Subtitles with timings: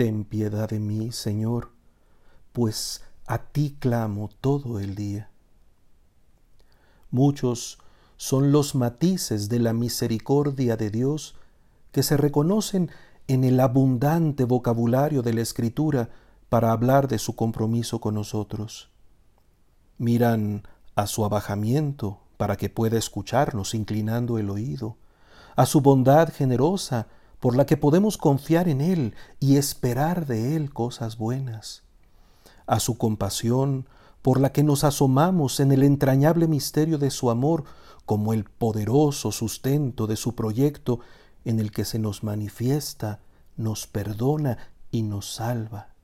[0.00, 1.72] Ten piedad de mí, Señor,
[2.54, 5.28] pues a ti clamo todo el día.
[7.10, 7.76] Muchos
[8.16, 11.34] son los matices de la misericordia de Dios
[11.92, 12.90] que se reconocen
[13.28, 16.08] en el abundante vocabulario de la Escritura
[16.48, 18.88] para hablar de su compromiso con nosotros.
[19.98, 20.62] Miran
[20.94, 24.96] a su abajamiento para que pueda escucharnos inclinando el oído,
[25.56, 27.06] a su bondad generosa
[27.40, 31.82] por la que podemos confiar en Él y esperar de Él cosas buenas,
[32.66, 33.88] a su compasión
[34.22, 37.64] por la que nos asomamos en el entrañable misterio de su amor
[38.04, 41.00] como el poderoso sustento de su proyecto
[41.44, 43.20] en el que se nos manifiesta,
[43.56, 44.58] nos perdona
[44.90, 45.94] y nos salva.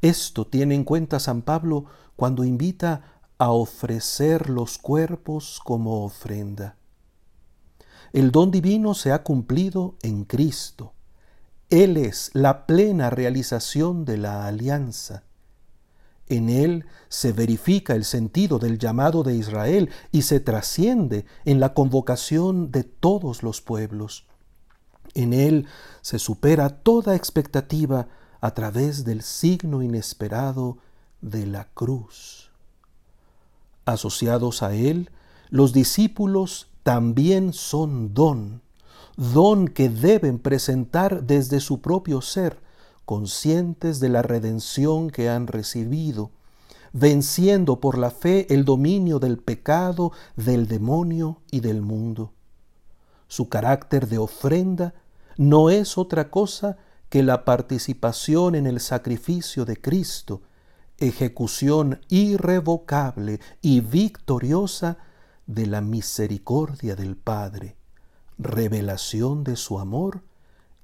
[0.00, 1.84] Esto tiene en cuenta San Pablo
[2.16, 6.76] cuando invita a ofrecer los cuerpos como ofrenda.
[8.12, 10.94] El don divino se ha cumplido en Cristo.
[11.68, 15.22] Él es la plena realización de la alianza.
[16.26, 21.74] En Él se verifica el sentido del llamado de Israel y se trasciende en la
[21.74, 24.26] convocación de todos los pueblos.
[25.14, 25.66] En Él
[26.02, 28.08] se supera toda expectativa
[28.40, 30.78] a través del signo inesperado
[31.20, 32.50] de la cruz.
[33.84, 35.10] Asociados a Él,
[35.50, 38.62] los discípulos también son don,
[39.16, 42.58] don que deben presentar desde su propio ser,
[43.04, 46.30] conscientes de la redención que han recibido,
[46.92, 52.32] venciendo por la fe el dominio del pecado, del demonio y del mundo.
[53.28, 54.94] Su carácter de ofrenda
[55.36, 60.42] no es otra cosa que la participación en el sacrificio de Cristo,
[60.98, 64.98] ejecución irrevocable y victoriosa
[65.50, 67.76] de la misericordia del Padre,
[68.38, 70.22] revelación de su amor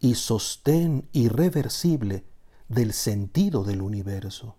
[0.00, 2.24] y sostén irreversible
[2.68, 4.56] del sentido del universo.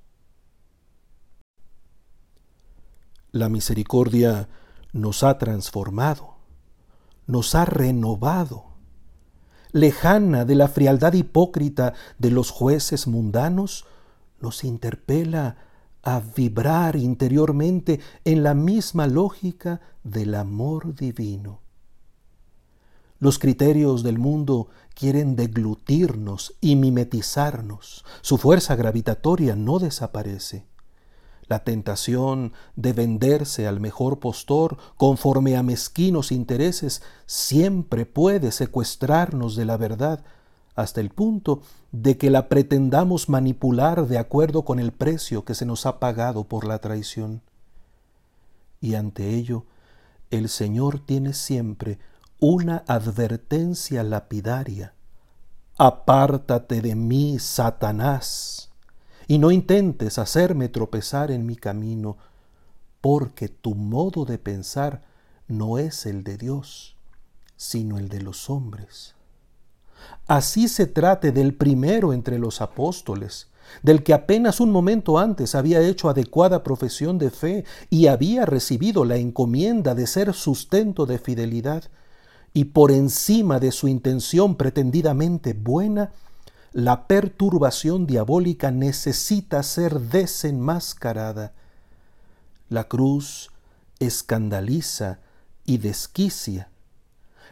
[3.32, 4.48] La misericordia
[4.94, 6.38] nos ha transformado,
[7.26, 8.78] nos ha renovado,
[9.74, 13.86] lejana de la frialdad hipócrita de los jueces mundanos,
[14.40, 15.58] nos interpela
[16.08, 21.60] a vibrar interiormente en la misma lógica del amor divino.
[23.20, 28.06] Los criterios del mundo quieren deglutirnos y mimetizarnos.
[28.22, 30.66] Su fuerza gravitatoria no desaparece.
[31.50, 39.66] La tentación de venderse al mejor postor conforme a mezquinos intereses siempre puede secuestrarnos de
[39.66, 40.24] la verdad
[40.78, 45.66] hasta el punto de que la pretendamos manipular de acuerdo con el precio que se
[45.66, 47.42] nos ha pagado por la traición.
[48.80, 49.66] Y ante ello,
[50.30, 51.98] el Señor tiene siempre
[52.40, 54.94] una advertencia lapidaria.
[55.80, 58.70] Apártate de mí, Satanás,
[59.28, 62.18] y no intentes hacerme tropezar en mi camino,
[63.02, 65.04] porque tu modo de pensar
[65.48, 66.96] no es el de Dios,
[67.56, 69.17] sino el de los hombres.
[70.28, 73.48] Así se trate del primero entre los apóstoles,
[73.82, 79.06] del que apenas un momento antes había hecho adecuada profesión de fe y había recibido
[79.06, 81.84] la encomienda de ser sustento de fidelidad,
[82.54, 86.12] y por encima de su intención pretendidamente buena,
[86.74, 91.54] la perturbación diabólica necesita ser desenmascarada.
[92.70, 93.52] La cruz
[94.00, 95.20] escandaliza
[95.66, 96.70] y desquicia.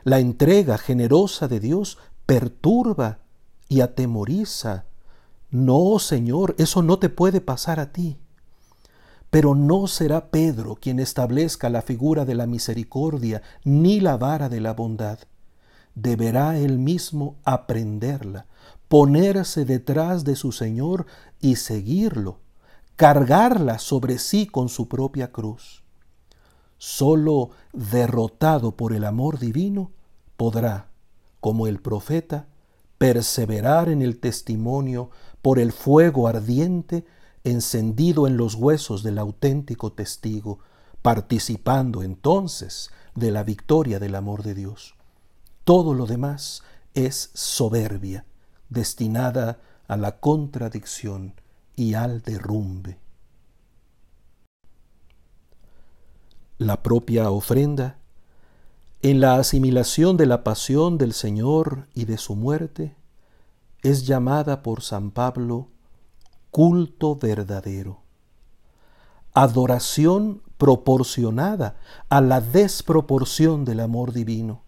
[0.03, 3.19] La entrega generosa de Dios perturba
[3.69, 4.86] y atemoriza.
[5.52, 8.18] No, Señor, eso no te puede pasar a ti.
[9.30, 14.62] Pero no será Pedro quien establezca la figura de la misericordia ni la vara de
[14.62, 15.19] la bondad.
[15.94, 18.46] Deberá él mismo aprenderla,
[18.88, 21.06] ponerse detrás de su Señor
[21.42, 22.40] y seguirlo,
[22.96, 25.84] cargarla sobre sí con su propia cruz.
[26.78, 29.92] Solo derrotado por el amor divino
[30.38, 30.88] podrá,
[31.45, 32.47] como el profeta,
[32.97, 35.12] perseverar en el testimonio
[35.44, 37.06] por el fuego ardiente
[37.44, 40.57] encendido en los huesos del auténtico testigo,
[41.03, 44.95] participando entonces de la victoria del amor de Dios.
[45.65, 46.63] Todo lo demás
[46.95, 48.25] es soberbia,
[48.69, 51.36] destinada a la contradicción
[51.75, 52.98] y al derrumbe.
[56.57, 58.00] La propia ofrenda
[59.01, 62.95] en la asimilación de la pasión del Señor y de su muerte,
[63.83, 65.69] es llamada por San Pablo
[66.50, 68.01] culto verdadero,
[69.33, 71.75] adoración proporcionada
[72.09, 74.63] a la desproporción del amor divino,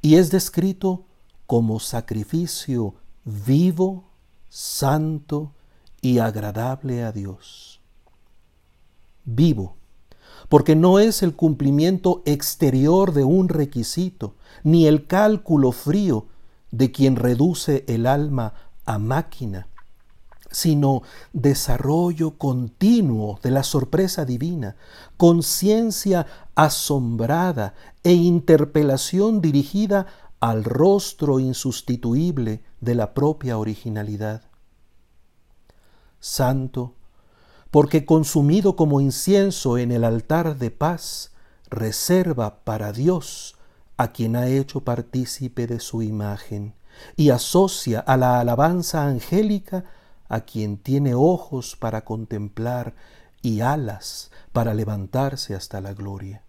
[0.00, 1.04] y es descrito
[1.46, 4.04] como sacrificio vivo,
[4.48, 5.52] santo
[6.00, 7.80] y agradable a Dios.
[9.24, 9.76] Vivo,
[10.52, 16.26] porque no es el cumplimiento exterior de un requisito, ni el cálculo frío
[16.70, 18.52] de quien reduce el alma
[18.84, 19.68] a máquina,
[20.50, 24.76] sino desarrollo continuo de la sorpresa divina,
[25.16, 27.72] conciencia asombrada
[28.04, 30.06] e interpelación dirigida
[30.38, 34.42] al rostro insustituible de la propia originalidad.
[36.20, 36.92] Santo,
[37.72, 41.32] porque consumido como incienso en el altar de paz,
[41.70, 43.56] reserva para Dios
[43.96, 46.74] a quien ha hecho partícipe de su imagen
[47.16, 49.84] y asocia a la alabanza angélica
[50.28, 52.94] a quien tiene ojos para contemplar
[53.40, 56.44] y alas para levantarse hasta la gloria.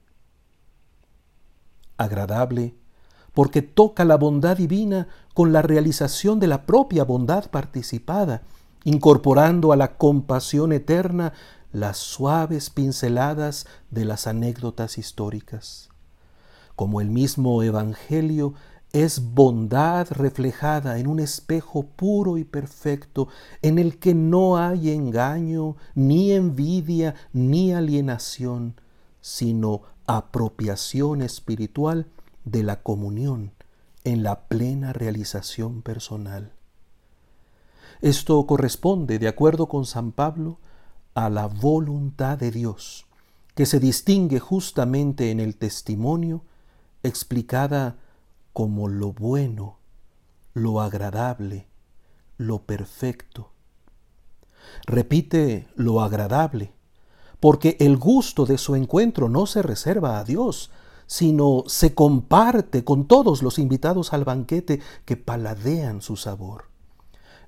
[1.96, 2.76] Agradable
[3.34, 8.42] porque toca la bondad divina con la realización de la propia bondad participada,
[8.84, 11.34] incorporando a la compasión eterna
[11.72, 15.90] las suaves pinceladas de las anécdotas históricas.
[16.76, 18.54] Como el mismo Evangelio
[18.94, 23.28] es bondad reflejada en un espejo puro y perfecto,
[23.64, 28.80] en el que no hay engaño, ni envidia, ni alienación,
[29.20, 32.06] sino apropiación espiritual
[32.46, 33.52] de la comunión
[34.04, 36.52] en la plena realización personal.
[38.04, 40.58] Esto corresponde, de acuerdo con San Pablo,
[41.14, 43.06] a la voluntad de Dios,
[43.56, 46.44] que se distingue justamente en el testimonio
[47.02, 47.96] explicada
[48.52, 49.78] como lo bueno,
[50.54, 51.66] lo agradable,
[52.38, 53.52] lo perfecto.
[54.86, 56.74] Repite lo agradable,
[57.40, 60.72] porque el gusto de su encuentro no se reserva a Dios,
[61.08, 66.73] sino se comparte con todos los invitados al banquete que paladean su sabor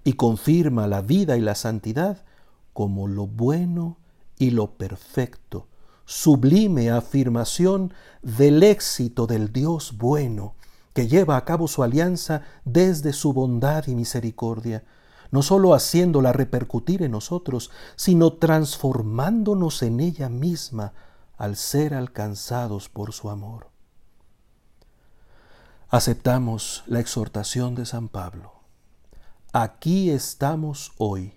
[0.05, 2.23] y confirma la vida y la santidad
[2.71, 3.97] como lo bueno
[4.37, 5.67] y lo perfecto,
[6.05, 10.53] sublime afirmación del éxito del Dios bueno,
[10.93, 14.83] que lleva a cabo su alianza desde su bondad y misericordia,
[15.31, 20.93] no sólo haciéndola repercutir en nosotros, sino transformándonos en ella misma
[21.35, 23.69] al ser alcanzados por su amor.
[25.89, 28.54] Aceptamos la exhortación de San Pablo.
[29.57, 31.31] Aquí estamos hoy,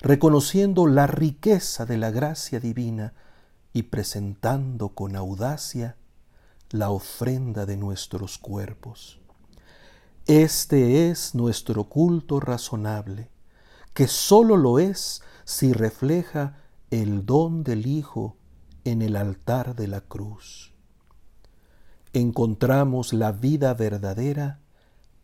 [0.00, 3.14] reconociendo la riqueza de la gracia divina
[3.72, 5.94] y presentando con audacia
[6.70, 9.20] la ofrenda de nuestros cuerpos.
[10.26, 13.30] Este es nuestro culto razonable,
[13.94, 16.56] que sólo lo es si refleja
[16.90, 18.36] el don del Hijo
[18.82, 20.74] en el altar de la cruz.
[22.12, 24.65] Encontramos la vida verdadera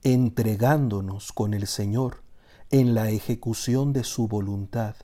[0.03, 2.23] entregándonos con el Señor
[2.71, 4.97] en la ejecución de su voluntad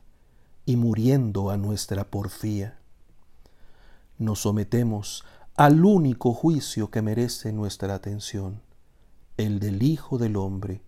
[0.66, 2.80] y muriendo a nuestra porfía.
[4.18, 5.24] Nos sometemos
[5.54, 8.62] al único juicio que merece nuestra atención,
[9.36, 10.82] el del Hijo del Hombre,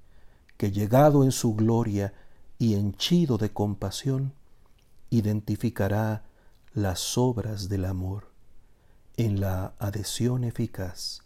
[0.57, 2.13] que llegado en su gloria
[2.59, 4.35] y henchido de compasión,
[5.09, 6.25] identificará
[6.73, 8.33] las obras del amor
[9.17, 11.21] en la adhesión eficaz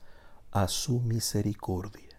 [0.53, 2.14] a su misericordia.